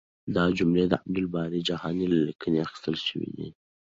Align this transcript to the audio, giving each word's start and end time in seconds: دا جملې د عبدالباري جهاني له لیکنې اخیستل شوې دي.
دا 0.35 0.43
جملې 0.57 0.85
د 0.89 0.93
عبدالباري 1.01 1.59
جهاني 1.69 2.05
له 2.13 2.17
لیکنې 2.27 2.57
اخیستل 2.65 2.95
شوې 3.07 3.29
دي. 3.37 3.49